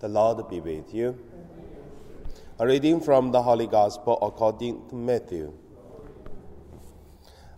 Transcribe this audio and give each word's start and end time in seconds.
The 0.00 0.08
Lord 0.08 0.48
be 0.48 0.60
with 0.60 0.94
you. 0.94 1.18
A 2.58 2.66
reading 2.66 3.02
from 3.02 3.32
the 3.32 3.42
Holy 3.42 3.66
Gospel 3.66 4.16
according 4.22 4.88
to 4.88 4.94
Matthew. 4.94 5.52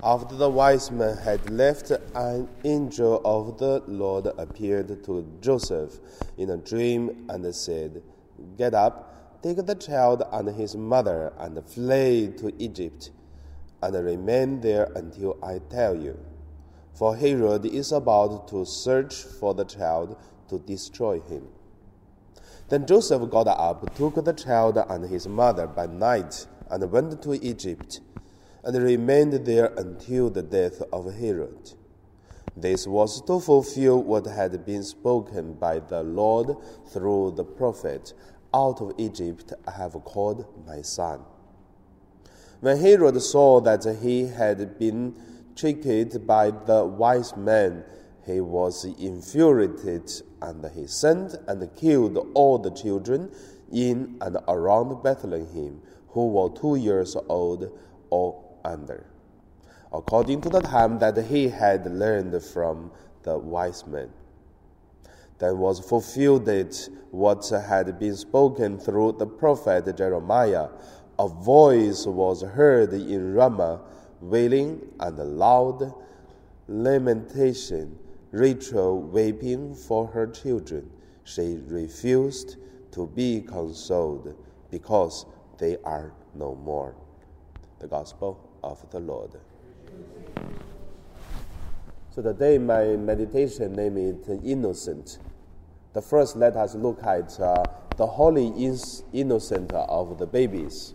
After 0.02 0.34
the 0.34 0.50
wise 0.50 0.90
men 0.90 1.18
had 1.18 1.48
left, 1.50 1.92
an 2.16 2.48
angel 2.64 3.20
of 3.24 3.58
the 3.58 3.84
Lord 3.86 4.26
appeared 4.38 5.04
to 5.04 5.38
Joseph 5.40 6.00
in 6.36 6.50
a 6.50 6.56
dream 6.56 7.26
and 7.28 7.54
said, 7.54 8.02
Get 8.58 8.74
up, 8.74 9.40
take 9.40 9.64
the 9.64 9.76
child 9.76 10.24
and 10.32 10.48
his 10.48 10.74
mother, 10.74 11.32
and 11.38 11.64
flee 11.64 12.34
to 12.38 12.52
Egypt, 12.58 13.10
and 13.84 13.94
remain 14.04 14.60
there 14.60 14.90
until 14.96 15.38
I 15.44 15.60
tell 15.70 15.94
you. 15.94 16.18
For 16.92 17.14
Herod 17.14 17.66
is 17.66 17.92
about 17.92 18.48
to 18.48 18.64
search 18.64 19.14
for 19.14 19.54
the 19.54 19.64
child 19.64 20.16
to 20.48 20.58
destroy 20.58 21.20
him. 21.20 21.46
Then 22.72 22.86
Joseph 22.86 23.28
got 23.28 23.48
up, 23.48 23.94
took 23.96 24.24
the 24.24 24.32
child 24.32 24.78
and 24.88 25.04
his 25.04 25.28
mother 25.28 25.66
by 25.66 25.84
night, 25.84 26.46
and 26.70 26.90
went 26.90 27.20
to 27.20 27.34
Egypt, 27.34 28.00
and 28.64 28.82
remained 28.82 29.34
there 29.44 29.66
until 29.76 30.30
the 30.30 30.42
death 30.42 30.80
of 30.90 31.14
Herod. 31.14 31.74
This 32.56 32.86
was 32.86 33.20
to 33.26 33.40
fulfill 33.40 34.02
what 34.02 34.24
had 34.24 34.64
been 34.64 34.82
spoken 34.84 35.52
by 35.52 35.80
the 35.80 36.02
Lord 36.02 36.56
through 36.88 37.32
the 37.32 37.44
prophet 37.44 38.14
Out 38.54 38.80
of 38.80 38.94
Egypt 38.96 39.52
I 39.66 39.72
have 39.72 39.92
called 40.04 40.46
my 40.66 40.80
son. 40.80 41.20
When 42.60 42.78
Herod 42.78 43.20
saw 43.20 43.60
that 43.60 43.84
he 44.00 44.28
had 44.28 44.78
been 44.78 45.14
tricked 45.54 46.26
by 46.26 46.52
the 46.52 46.86
wise 46.86 47.36
men, 47.36 47.84
he 48.24 48.40
was 48.40 48.84
infuriated 48.84 50.10
and 50.40 50.64
he 50.74 50.86
sent 50.86 51.34
and 51.48 51.76
killed 51.76 52.18
all 52.34 52.58
the 52.58 52.70
children 52.70 53.30
in 53.72 54.16
and 54.20 54.36
around 54.48 55.02
Bethlehem 55.02 55.80
who 56.08 56.28
were 56.28 56.50
two 56.50 56.76
years 56.76 57.16
old 57.28 57.76
or 58.10 58.40
under, 58.64 59.06
according 59.92 60.40
to 60.42 60.48
the 60.50 60.60
time 60.60 60.98
that 60.98 61.16
he 61.26 61.48
had 61.48 61.90
learned 61.90 62.40
from 62.42 62.90
the 63.22 63.36
wise 63.38 63.86
men. 63.86 64.10
Then 65.38 65.58
was 65.58 65.80
fulfilled 65.80 66.48
what 67.10 67.48
had 67.48 67.98
been 67.98 68.14
spoken 68.14 68.78
through 68.78 69.12
the 69.12 69.26
prophet 69.26 69.96
Jeremiah. 69.96 70.68
A 71.18 71.26
voice 71.26 72.06
was 72.06 72.42
heard 72.42 72.92
in 72.92 73.34
Ramah, 73.34 73.80
wailing 74.20 74.80
and 75.00 75.18
loud 75.38 75.92
lamentation 76.68 77.98
Rachel 78.32 78.98
weeping 78.98 79.74
for 79.74 80.06
her 80.08 80.26
children, 80.26 80.90
she 81.24 81.58
refused 81.66 82.56
to 82.92 83.06
be 83.06 83.42
consoled 83.42 84.34
because 84.70 85.26
they 85.58 85.76
are 85.84 86.14
no 86.34 86.54
more. 86.54 86.94
The 87.78 87.86
Gospel 87.86 88.40
of 88.64 88.90
the 88.90 89.00
Lord. 89.00 89.32
So 92.10 92.22
today 92.22 92.56
my 92.56 92.96
meditation 92.96 93.74
name 93.74 93.98
is 93.98 94.28
Innocent. 94.42 95.18
The 95.92 96.00
first 96.00 96.34
let 96.34 96.56
us 96.56 96.74
look 96.74 97.02
at 97.04 97.38
uh, 97.38 97.64
the 97.98 98.06
holy 98.06 98.46
innocent 99.12 99.72
of 99.72 100.18
the 100.18 100.26
babies. 100.26 100.94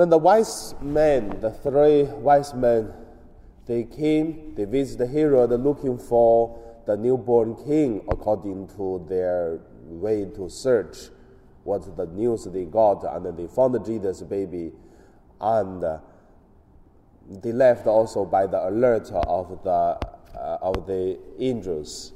When 0.00 0.08
the 0.08 0.16
wise 0.16 0.74
men, 0.80 1.40
the 1.40 1.50
three 1.50 2.04
wise 2.04 2.54
men, 2.54 2.90
they 3.66 3.84
came, 3.84 4.54
they 4.54 4.64
visited 4.64 5.10
Herod 5.10 5.50
looking 5.50 5.98
for 5.98 6.58
the 6.86 6.96
newborn 6.96 7.54
king 7.66 8.00
according 8.08 8.68
to 8.78 9.04
their 9.10 9.60
way 9.84 10.24
to 10.24 10.48
search 10.48 11.10
what 11.64 11.98
the 11.98 12.06
news 12.06 12.44
they 12.46 12.64
got, 12.64 13.04
and 13.14 13.36
they 13.36 13.46
found 13.46 13.84
Jesus' 13.84 14.22
baby, 14.22 14.72
and 15.38 15.84
uh, 15.84 15.98
they 17.28 17.52
left 17.52 17.86
also 17.86 18.24
by 18.24 18.46
the 18.46 18.70
alert 18.70 19.10
of 19.12 19.62
the 19.62 19.70
uh, 19.70 19.98
of 20.62 20.86
the 20.86 21.18
angels. 21.38 22.14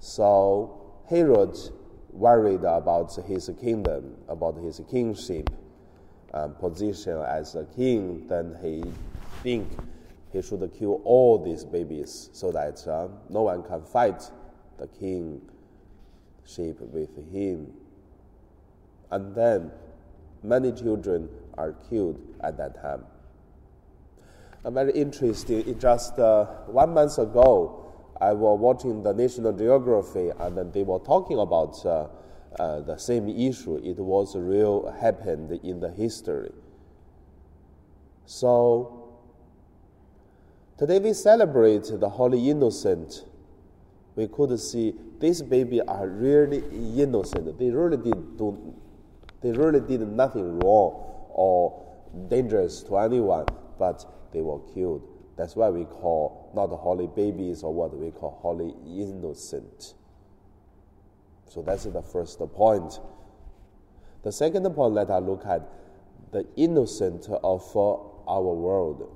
So 0.00 1.00
Herod 1.08 1.56
worried 2.10 2.64
about 2.64 3.16
his 3.26 3.50
kingdom, 3.58 4.16
about 4.28 4.58
his 4.58 4.82
kingship 4.90 5.48
um, 6.34 6.54
position 6.54 7.20
as 7.20 7.54
a 7.54 7.64
king, 7.76 8.26
then 8.28 8.56
he 8.62 8.82
think 9.42 9.68
he 10.32 10.40
should 10.40 10.70
kill 10.78 11.00
all 11.04 11.38
these 11.38 11.64
babies 11.64 12.30
so 12.32 12.50
that 12.52 12.86
uh, 12.86 13.08
no 13.28 13.42
one 13.42 13.62
can 13.62 13.82
fight 13.82 14.22
the 14.78 14.86
kingship 14.86 16.80
with 16.80 17.14
him. 17.32 17.72
And 19.10 19.34
then 19.34 19.70
many 20.42 20.72
children 20.72 21.28
are 21.58 21.72
killed 21.90 22.18
at 22.40 22.56
that 22.56 22.80
time. 22.80 23.04
I'm 24.64 24.74
very 24.74 24.92
interesting, 24.92 25.78
just 25.78 26.18
uh, 26.18 26.44
one 26.66 26.94
month 26.94 27.18
ago, 27.18 27.92
I 28.20 28.32
was 28.32 28.58
watching 28.60 29.02
the 29.02 29.12
National 29.12 29.52
Geography, 29.52 30.30
and 30.38 30.72
they 30.72 30.84
were 30.84 31.00
talking 31.00 31.40
about 31.40 31.84
uh, 31.84 32.06
uh, 32.58 32.80
the 32.80 32.96
same 32.96 33.28
issue. 33.28 33.76
It 33.82 33.98
was 33.98 34.36
real 34.36 34.90
happened 35.00 35.52
in 35.62 35.80
the 35.80 35.90
history. 35.90 36.52
So 38.26 39.18
today 40.78 40.98
we 40.98 41.12
celebrate 41.12 41.84
the 41.84 42.08
Holy 42.08 42.50
Innocent. 42.50 43.24
We 44.14 44.28
could 44.28 44.58
see 44.60 44.94
these 45.18 45.42
babies 45.42 45.82
are 45.88 46.08
really 46.08 46.62
innocent. 47.00 47.58
They 47.58 47.70
really 47.70 47.96
did 47.96 48.36
do, 48.36 48.74
they 49.40 49.52
really 49.52 49.80
did 49.80 50.00
nothing 50.00 50.58
wrong 50.60 51.26
or 51.30 51.82
dangerous 52.28 52.82
to 52.84 52.98
anyone, 52.98 53.46
but 53.78 54.04
they 54.32 54.42
were 54.42 54.60
killed. 54.74 55.08
That's 55.36 55.56
why 55.56 55.70
we 55.70 55.84
call 55.84 56.50
not 56.54 56.68
holy 56.68 57.06
babies 57.06 57.62
or 57.62 57.72
what 57.72 57.96
we 57.96 58.10
call 58.10 58.38
holy 58.42 58.74
innocent. 58.86 59.94
So 61.48 61.62
that's 61.62 61.84
the 61.84 62.02
first 62.02 62.38
point. 62.54 62.98
The 64.22 64.32
second 64.32 64.64
point, 64.70 64.94
let 64.94 65.10
us 65.10 65.22
look 65.22 65.44
at 65.46 65.68
the 66.30 66.46
innocent 66.56 67.28
of 67.28 67.76
our 67.76 68.54
world. 68.54 69.10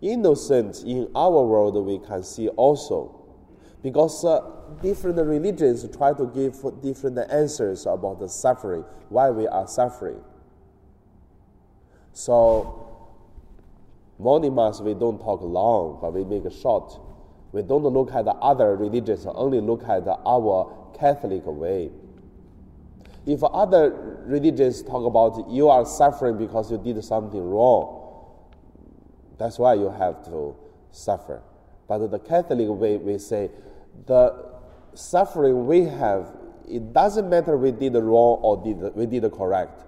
Innocent 0.00 0.82
in 0.84 1.08
our 1.14 1.44
world, 1.44 1.82
we 1.86 1.98
can 1.98 2.22
see 2.22 2.48
also, 2.48 3.24
because 3.82 4.24
uh, 4.24 4.40
different 4.82 5.18
religions 5.18 5.86
try 5.96 6.12
to 6.12 6.26
give 6.26 6.60
different 6.82 7.18
answers 7.30 7.86
about 7.86 8.18
the 8.18 8.28
suffering, 8.28 8.84
why 9.08 9.30
we 9.30 9.46
are 9.46 9.66
suffering. 9.66 10.20
So, 12.12 13.08
morning 14.18 14.54
mass, 14.54 14.80
we 14.80 14.94
don't 14.94 15.18
talk 15.18 15.40
long, 15.40 15.98
but 16.02 16.12
we 16.12 16.24
make 16.24 16.44
it 16.44 16.52
short. 16.52 17.00
We 17.54 17.62
don't 17.62 17.84
look 17.84 18.12
at 18.12 18.24
the 18.24 18.32
other 18.32 18.74
religions, 18.74 19.26
only 19.26 19.60
look 19.60 19.84
at 19.84 20.08
our 20.08 20.90
Catholic 20.98 21.46
way. 21.46 21.92
If 23.26 23.44
other 23.44 24.22
religions 24.26 24.82
talk 24.82 25.06
about 25.06 25.48
you 25.48 25.68
are 25.68 25.86
suffering 25.86 26.36
because 26.36 26.72
you 26.72 26.78
did 26.78 27.02
something 27.04 27.40
wrong, 27.40 28.26
that's 29.38 29.56
why 29.60 29.74
you 29.74 29.88
have 29.88 30.24
to 30.24 30.56
suffer. 30.90 31.42
But 31.86 32.08
the 32.08 32.18
Catholic 32.18 32.68
way, 32.68 32.96
we 32.96 33.18
say 33.18 33.52
the 34.06 34.34
suffering 34.94 35.68
we 35.68 35.84
have, 35.84 36.36
it 36.68 36.92
doesn't 36.92 37.30
matter 37.30 37.56
we 37.56 37.70
did 37.70 37.94
wrong 37.94 38.40
or 38.42 38.64
did, 38.64 38.96
we 38.96 39.06
did 39.06 39.30
correct 39.30 39.80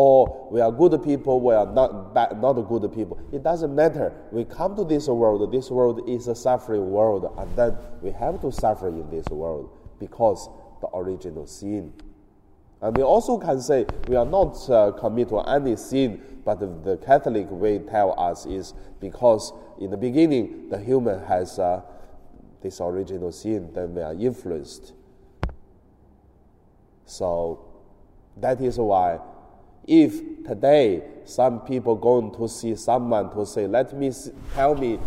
or 0.00 0.46
we 0.52 0.60
are 0.60 0.70
good 0.70 1.02
people, 1.02 1.40
we 1.40 1.52
are 1.52 1.66
not 1.66 2.14
bad, 2.14 2.40
not 2.40 2.52
good 2.52 2.88
people. 2.94 3.18
It 3.32 3.42
doesn't 3.42 3.74
matter. 3.74 4.12
We 4.30 4.44
come 4.44 4.76
to 4.76 4.84
this 4.84 5.08
world. 5.08 5.50
This 5.50 5.72
world 5.72 6.08
is 6.08 6.28
a 6.28 6.36
suffering 6.36 6.88
world, 6.88 7.34
and 7.36 7.56
then 7.56 7.76
we 8.00 8.12
have 8.12 8.40
to 8.42 8.52
suffer 8.52 8.86
in 8.90 9.10
this 9.10 9.26
world 9.26 9.76
because 9.98 10.48
the 10.80 10.86
original 10.94 11.48
sin. 11.48 11.92
And 12.80 12.96
we 12.96 13.02
also 13.02 13.38
can 13.38 13.60
say 13.60 13.86
we 14.06 14.14
are 14.14 14.24
not 14.24 14.70
uh, 14.70 14.92
commit 14.92 15.30
to 15.30 15.40
any 15.40 15.74
sin, 15.74 16.22
but 16.44 16.60
the, 16.60 16.96
Catholic 16.98 17.50
way 17.50 17.80
tell 17.80 18.14
us 18.20 18.46
is 18.46 18.74
because 19.00 19.52
in 19.80 19.90
the 19.90 19.96
beginning 19.96 20.68
the 20.68 20.78
human 20.78 21.18
has 21.24 21.58
uh, 21.58 21.82
this 22.62 22.80
original 22.80 23.32
sin, 23.32 23.72
then 23.74 23.96
we 23.96 24.02
are 24.02 24.14
influenced. 24.14 24.92
So 27.04 27.64
that 28.36 28.60
is 28.60 28.78
why 28.78 29.18
if 29.88 30.44
today 30.44 31.02
some 31.24 31.60
people 31.60 31.96
going 31.96 32.32
to 32.36 32.46
see 32.48 32.76
someone 32.76 33.30
to 33.34 33.44
say, 33.44 33.66
let 33.66 33.96
me 33.96 34.12
see, 34.12 34.30
tell 34.54 34.74
me 34.74 34.98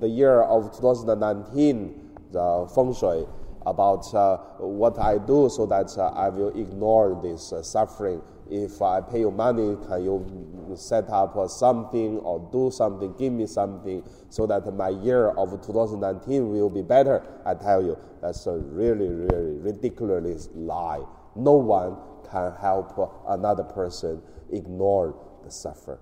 the 0.00 0.08
year 0.08 0.42
of 0.42 0.72
2019, 0.76 2.10
the 2.32 2.70
feng 2.74 2.94
shui, 2.94 3.26
about 3.66 4.14
uh, 4.14 4.38
what 4.58 4.98
I 4.98 5.18
do 5.18 5.50
so 5.50 5.66
that 5.66 5.96
uh, 5.98 6.08
I 6.08 6.28
will 6.30 6.48
ignore 6.58 7.20
this 7.22 7.52
uh, 7.52 7.62
suffering 7.62 8.22
if 8.50 8.80
I 8.82 9.00
pay 9.00 9.20
you 9.20 9.30
money, 9.30 9.76
can 9.86 10.02
you 10.04 10.74
set 10.76 11.08
up 11.10 11.36
something 11.48 12.18
or 12.18 12.48
do 12.52 12.70
something, 12.70 13.14
give 13.18 13.32
me 13.32 13.46
something 13.46 14.02
so 14.28 14.46
that 14.46 14.72
my 14.74 14.88
year 14.88 15.28
of 15.30 15.50
2019 15.50 16.50
will 16.50 16.70
be 16.70 16.82
better? 16.82 17.22
I 17.44 17.54
tell 17.54 17.82
you, 17.82 17.98
that's 18.20 18.46
a 18.46 18.56
really, 18.56 19.08
really 19.08 19.58
ridiculous 19.58 20.48
lie. 20.54 21.04
No 21.36 21.52
one 21.52 21.96
can 22.30 22.52
help 22.60 23.24
another 23.28 23.64
person 23.64 24.22
ignore 24.50 25.14
the 25.44 25.50
suffer. 25.50 26.00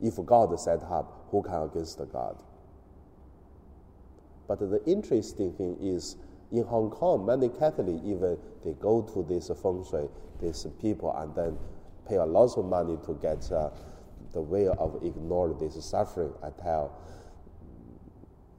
If 0.00 0.16
God 0.24 0.58
set 0.60 0.82
up, 0.82 1.26
who 1.30 1.42
can 1.42 1.62
against 1.62 1.98
God? 2.12 2.36
But 4.46 4.60
the 4.60 4.80
interesting 4.86 5.52
thing 5.54 5.76
is, 5.80 6.16
in 6.52 6.64
Hong 6.64 6.90
Kong, 6.90 7.26
many 7.26 7.48
Catholics 7.48 8.00
even 8.04 8.38
they 8.64 8.72
go 8.72 9.02
to 9.02 9.22
this 9.22 9.50
feng 9.62 9.84
shui, 9.88 10.08
these 10.40 10.66
people, 10.80 11.14
and 11.16 11.34
then 11.34 11.58
pay 12.08 12.16
a 12.16 12.24
lot 12.24 12.56
of 12.56 12.64
money 12.64 12.96
to 13.04 13.14
get 13.20 13.50
uh, 13.50 13.70
the 14.32 14.40
way 14.40 14.68
of 14.68 15.02
ignore 15.02 15.54
this 15.54 15.82
suffering. 15.84 16.32
I 16.42 16.50
tell, 16.50 17.00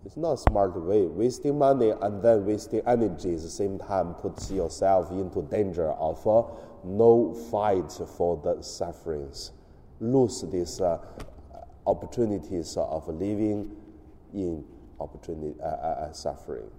it's 0.05 0.17
not 0.17 0.33
a 0.33 0.37
smart 0.37 0.75
way. 0.75 1.05
Wasting 1.05 1.57
money 1.57 1.91
and 2.01 2.21
then 2.21 2.45
wasting 2.45 2.81
energy 2.87 3.33
at 3.35 3.41
the 3.41 3.49
same 3.49 3.77
time 3.77 4.13
puts 4.15 4.51
yourself 4.51 5.11
into 5.11 5.41
danger 5.43 5.91
of 5.91 6.25
uh, 6.27 6.43
no 6.83 7.33
fight 7.51 7.91
for 8.17 8.37
the 8.43 8.61
sufferings, 8.61 9.51
lose 9.99 10.43
these 10.49 10.81
uh, 10.81 10.99
opportunities 11.85 12.75
of 12.77 13.07
living 13.07 13.71
in 14.33 14.63
opportunity 14.99 15.55
uh, 15.61 15.65
uh, 15.65 15.69
uh, 15.69 16.11
suffering. 16.11 16.69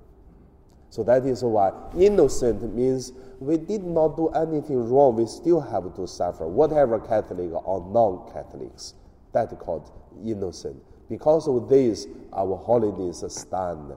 So 0.90 1.02
that 1.05 1.26
is 1.26 1.43
why 1.43 1.73
innocent 1.99 2.75
means 2.75 3.12
we 3.40 3.56
did 3.56 3.85
not 3.85 4.17
do 4.17 4.29
anything 4.29 4.88
wrong. 4.88 5.17
We 5.17 5.26
still 5.26 5.61
have 5.61 5.94
to 5.94 6.06
suffer, 6.06 6.46
whatever 6.46 6.99
Catholic 6.99 7.50
or 7.52 7.87
non-Catholics. 7.93 8.94
That 9.32 9.52
is 9.52 9.58
called 9.58 9.90
innocent. 10.25 10.82
Because 11.08 11.46
of 11.46 11.69
this, 11.69 12.06
our 12.32 12.56
holidays 12.56 13.23
stand. 13.29 13.93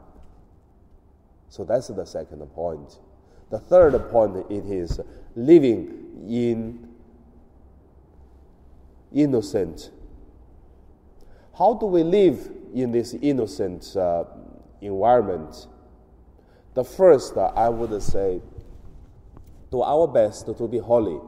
So 1.50 1.64
that's 1.64 1.88
the 1.88 2.06
second 2.06 2.40
point. 2.54 3.00
The 3.50 3.60
third 3.60 4.10
point 4.10 4.38
it 4.50 4.66
is 4.66 5.00
living 5.36 6.26
in 6.28 6.88
innocent. 9.14 9.92
How 11.58 11.74
do 11.74 11.86
we 11.86 12.04
live 12.04 12.50
in 12.74 12.92
this 12.92 13.14
innocent 13.14 13.96
uh, 13.96 14.24
environment? 14.80 15.68
The 16.74 16.84
first, 16.84 17.38
I 17.38 17.70
would 17.70 18.02
say, 18.02 18.42
do 19.72 19.82
our 19.82 20.08
best 20.08 20.46
to 20.46 20.68
be 20.68 20.78
holy. 20.78 21.20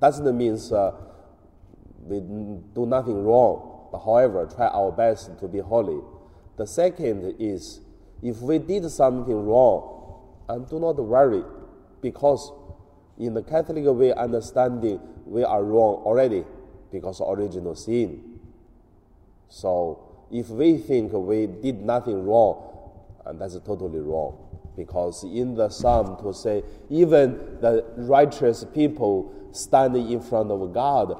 Doesn't 0.00 0.36
mean 0.36 0.58
uh, 0.72 0.92
we 2.04 2.20
do 2.20 2.86
nothing 2.86 3.24
wrong, 3.24 3.88
but 3.92 3.98
however, 3.98 4.48
try 4.52 4.66
our 4.66 4.90
best 4.90 5.38
to 5.38 5.48
be 5.48 5.58
holy. 5.60 6.00
The 6.56 6.66
second 6.66 7.36
is, 7.38 7.80
if 8.22 8.40
we 8.40 8.58
did 8.58 8.90
something 8.90 9.46
wrong, 9.46 10.20
and 10.48 10.68
do 10.68 10.78
not 10.78 10.96
worry, 10.96 11.44
because 12.00 12.52
in 13.18 13.34
the 13.34 13.42
Catholic 13.42 13.84
way 13.86 14.12
understanding, 14.12 15.00
we 15.24 15.44
are 15.44 15.62
wrong 15.62 16.02
already 16.04 16.44
because 16.90 17.20
of 17.20 17.38
original 17.38 17.74
sin. 17.74 18.40
So 19.48 20.26
if 20.30 20.48
we 20.48 20.78
think 20.78 21.12
we 21.12 21.46
did 21.46 21.84
nothing 21.84 22.26
wrong, 22.26 22.81
and 23.26 23.40
that's 23.40 23.58
totally 23.60 24.00
wrong. 24.00 24.38
Because 24.76 25.22
in 25.24 25.54
the 25.54 25.68
psalm 25.68 26.16
to 26.22 26.32
say, 26.32 26.62
even 26.88 27.58
the 27.60 27.84
righteous 27.96 28.64
people 28.72 29.34
standing 29.52 30.10
in 30.10 30.20
front 30.20 30.50
of 30.50 30.72
God, 30.72 31.14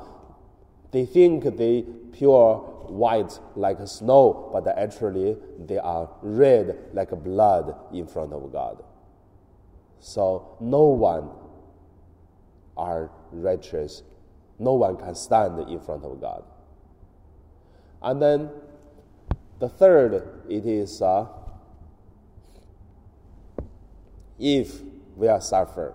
they 0.91 1.05
think 1.05 1.45
they 1.57 1.85
pure 2.13 2.57
white 2.89 3.39
like 3.57 3.79
snow, 3.87 4.51
but 4.53 4.67
actually 4.69 5.37
they 5.59 5.79
are 5.79 6.09
red 6.23 6.79
like 6.93 7.11
blood 7.23 7.75
in 7.93 8.07
front 8.07 8.33
of 8.33 8.53
God. 8.53 8.83
So 10.01 10.57
no 10.61 10.85
one 10.85 11.31
are 12.77 13.11
righteous. 13.31 14.03
No 14.59 14.75
one 14.75 14.97
can 14.97 15.15
stand 15.15 15.59
in 15.69 15.81
front 15.81 16.05
of 16.05 16.21
God. 16.21 16.45
And 18.03 18.21
then 18.21 18.51
the 19.59 19.69
third, 19.69 20.43
it 20.49 20.67
is 20.67 21.01
uh, 21.01 21.27
if 24.43 24.83
we 25.17 25.29
are 25.29 25.41
suffer, 25.41 25.95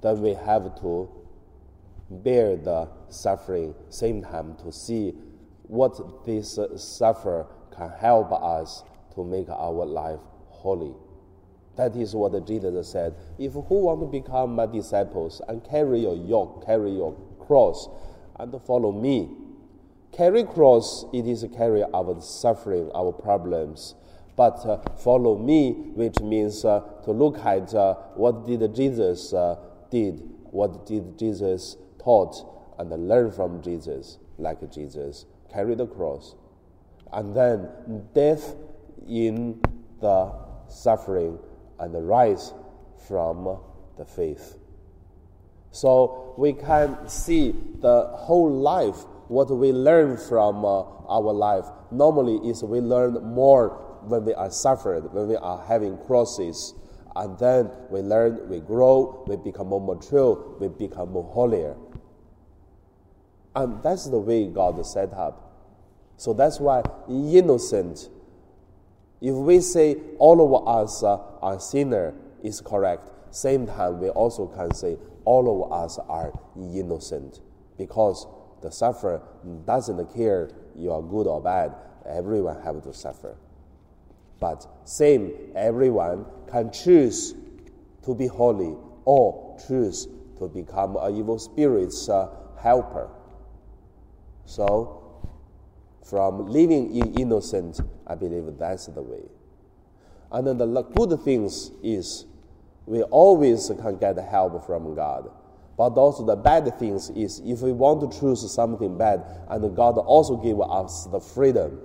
then 0.00 0.20
we 0.22 0.34
have 0.34 0.80
to 0.80 1.08
bear 2.10 2.56
the 2.56 2.88
suffering, 3.08 3.74
same 3.90 4.22
time 4.22 4.56
to 4.56 4.72
see 4.72 5.12
what 5.64 6.24
this 6.24 6.58
suffer 6.76 7.46
can 7.76 7.90
help 7.90 8.32
us 8.32 8.82
to 9.14 9.22
make 9.22 9.48
our 9.50 9.84
life 9.84 10.20
holy. 10.48 10.94
That 11.76 11.94
is 11.94 12.14
what 12.14 12.46
Jesus 12.46 12.88
said. 12.88 13.14
If 13.38 13.52
who 13.52 13.84
want 13.84 14.00
to 14.00 14.06
become 14.06 14.56
my 14.56 14.66
disciples 14.66 15.40
and 15.46 15.62
carry 15.62 16.00
your 16.00 16.16
yoke, 16.16 16.66
carry 16.66 16.92
your 16.92 17.14
cross, 17.38 17.88
and 18.38 18.54
follow 18.62 18.92
me, 18.92 19.28
Carry 20.12 20.44
cross, 20.44 21.06
it 21.14 21.26
is 21.26 21.46
carry 21.56 21.82
our 21.82 22.20
suffering, 22.20 22.90
our 22.94 23.12
problems. 23.12 23.94
But 24.36 24.64
uh, 24.64 24.78
follow 24.96 25.36
me, 25.36 25.72
which 25.94 26.20
means 26.20 26.64
uh, 26.64 26.80
to 27.04 27.12
look 27.12 27.38
at 27.38 27.74
uh, 27.74 27.94
what 28.14 28.46
did 28.46 28.74
Jesus 28.74 29.32
uh, 29.32 29.56
did, 29.90 30.22
what 30.44 30.86
did 30.86 31.18
Jesus 31.18 31.76
taught, 32.02 32.34
and 32.78 33.08
learn 33.08 33.30
from 33.30 33.62
Jesus, 33.62 34.18
like 34.38 34.58
Jesus. 34.72 35.26
Carry 35.52 35.74
the 35.74 35.86
cross. 35.86 36.34
And 37.12 37.36
then 37.36 37.68
death 38.14 38.54
in 39.06 39.60
the 40.00 40.32
suffering 40.68 41.38
and 41.78 41.94
the 41.94 42.00
rise 42.00 42.54
from 43.06 43.58
the 43.98 44.04
faith. 44.04 44.56
So 45.70 46.34
we 46.38 46.52
can 46.52 47.08
see 47.08 47.54
the 47.80 48.06
whole 48.14 48.50
life 48.50 49.04
what 49.32 49.48
we 49.50 49.72
learn 49.72 50.18
from 50.18 50.62
uh, 50.62 50.82
our 51.08 51.32
life 51.32 51.64
normally 51.90 52.36
is 52.48 52.62
we 52.62 52.80
learn 52.80 53.14
more 53.24 53.70
when 54.02 54.26
we 54.26 54.34
are 54.34 54.50
suffered, 54.50 55.10
when 55.14 55.26
we 55.26 55.36
are 55.36 55.64
having 55.66 55.96
crosses. 56.06 56.74
And 57.16 57.38
then 57.38 57.70
we 57.88 58.00
learn, 58.00 58.46
we 58.50 58.60
grow, 58.60 59.24
we 59.26 59.36
become 59.36 59.68
more 59.68 59.80
mature, 59.80 60.56
we 60.60 60.68
become 60.68 61.12
more 61.12 61.24
holier. 61.32 61.76
And 63.54 63.82
that's 63.82 64.06
the 64.08 64.18
way 64.18 64.48
God 64.48 64.84
set 64.84 65.14
up. 65.14 65.50
So 66.18 66.34
that's 66.34 66.60
why 66.60 66.82
innocent, 67.08 68.10
if 69.22 69.34
we 69.34 69.60
say 69.60 69.96
all 70.18 70.44
of 70.44 70.68
us 70.68 71.02
uh, 71.02 71.16
are 71.40 71.58
sinner, 71.58 72.14
is 72.42 72.60
correct. 72.60 73.08
Same 73.34 73.66
time, 73.66 73.98
we 73.98 74.10
also 74.10 74.46
can 74.46 74.74
say 74.74 74.98
all 75.24 75.64
of 75.64 75.72
us 75.72 75.98
are 76.08 76.32
innocent 76.56 77.40
because 77.78 78.26
the 78.62 78.70
sufferer 78.70 79.22
doesn't 79.66 80.14
care 80.14 80.50
you 80.76 80.92
are 80.92 81.02
good 81.02 81.26
or 81.26 81.40
bad. 81.40 81.74
Everyone 82.06 82.60
have 82.62 82.82
to 82.84 82.94
suffer. 82.94 83.36
But 84.40 84.66
same, 84.84 85.32
everyone 85.54 86.26
can 86.50 86.72
choose 86.72 87.34
to 88.04 88.14
be 88.14 88.26
holy 88.26 88.74
or 89.04 89.56
choose 89.68 90.08
to 90.38 90.48
become 90.48 90.96
a 90.96 91.10
evil 91.10 91.38
spirit's 91.38 92.08
uh, 92.08 92.28
helper. 92.60 93.08
So, 94.44 95.22
from 96.04 96.46
living 96.46 96.96
in 96.96 97.14
innocence, 97.14 97.80
I 98.06 98.16
believe 98.16 98.44
that's 98.58 98.86
the 98.86 99.02
way. 99.02 99.22
And 100.32 100.46
then 100.46 100.58
the 100.58 100.82
good 100.82 101.20
things 101.22 101.70
is 101.82 102.26
we 102.86 103.02
always 103.02 103.70
can 103.80 103.98
get 103.98 104.16
help 104.16 104.66
from 104.66 104.94
God. 104.94 105.30
But 105.82 105.98
also 105.98 106.24
the 106.24 106.36
bad 106.36 106.78
things 106.78 107.10
is 107.10 107.42
if 107.44 107.60
we 107.60 107.72
want 107.72 108.08
to 108.08 108.20
choose 108.20 108.48
something 108.54 108.96
bad, 108.96 109.24
and 109.48 109.74
God 109.74 109.98
also 109.98 110.36
give 110.36 110.60
us 110.60 111.06
the 111.06 111.18
freedom. 111.18 111.80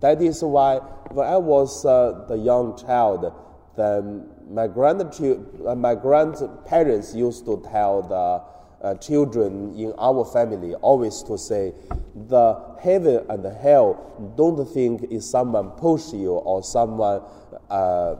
That 0.00 0.22
is 0.22 0.42
why 0.42 0.76
when 1.10 1.26
I 1.26 1.36
was 1.36 1.84
uh, 1.84 2.24
the 2.26 2.36
young 2.36 2.74
child, 2.78 3.34
then 3.76 4.30
my 4.48 4.64
uh, 4.64 5.74
my 5.74 5.94
grandparents 5.94 7.14
used 7.14 7.44
to 7.44 7.62
tell 7.70 8.00
the 8.00 8.86
uh, 8.86 8.94
children 8.94 9.76
in 9.76 9.92
our 9.98 10.24
family 10.24 10.74
always 10.76 11.22
to 11.24 11.36
say, 11.36 11.74
the 12.14 12.78
heaven 12.80 13.26
and 13.28 13.44
the 13.44 13.52
hell 13.52 14.32
don't 14.38 14.64
think 14.72 15.12
is 15.12 15.28
someone 15.28 15.68
push 15.72 16.14
you 16.14 16.32
or 16.32 16.62
someone 16.62 17.20
uh, 17.68 18.14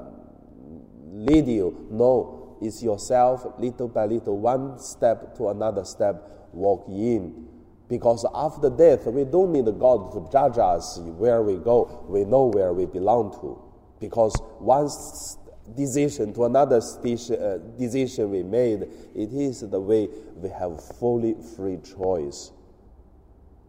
lead 1.12 1.46
you. 1.48 1.88
No, 1.90 2.43
is 2.60 2.82
yourself 2.82 3.46
little 3.58 3.88
by 3.88 4.06
little, 4.06 4.38
one 4.38 4.78
step 4.78 5.36
to 5.36 5.48
another 5.48 5.84
step, 5.84 6.48
walk 6.52 6.86
in. 6.88 7.48
Because 7.88 8.26
after 8.34 8.70
death, 8.70 9.06
we 9.06 9.24
don't 9.24 9.52
need 9.52 9.66
God 9.78 10.12
to 10.12 10.28
judge 10.32 10.58
us 10.58 10.98
where 10.98 11.42
we 11.42 11.56
go. 11.56 12.04
We 12.08 12.24
know 12.24 12.46
where 12.46 12.72
we 12.72 12.86
belong 12.86 13.32
to. 13.40 13.62
Because 14.00 14.40
once 14.58 15.38
decision 15.74 16.32
to 16.34 16.44
another 16.44 16.80
decision, 16.80 17.42
uh, 17.42 17.58
decision 17.78 18.30
we 18.30 18.42
made. 18.42 18.82
It 19.14 19.32
is 19.32 19.60
the 19.60 19.80
way 19.80 20.08
we 20.36 20.48
have 20.50 20.82
fully 20.98 21.36
free 21.56 21.78
choice. 21.78 22.52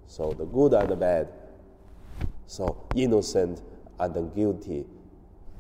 So 0.08 0.32
the 0.32 0.46
good 0.46 0.74
and 0.74 0.90
the 0.90 0.96
bad, 0.96 1.30
so 2.48 2.88
innocent 2.96 3.62
and 4.00 4.36
guilty, 4.36 4.86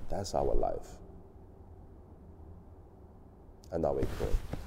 that's 0.09 0.35
our 0.35 0.53
life. 0.53 0.87
We 3.71 4.05
pray. 4.17 4.64